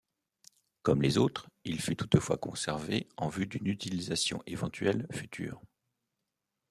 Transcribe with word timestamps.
Comme 0.81 1.03
les 1.03 1.19
autres, 1.19 1.47
il 1.63 1.79
fut 1.79 1.95
toutefois 1.95 2.35
conservé 2.39 3.07
en 3.17 3.29
vue 3.29 3.45
d’une 3.45 3.67
utilisation 3.67 4.41
éventuelle 4.47 5.05
future. 5.11 5.61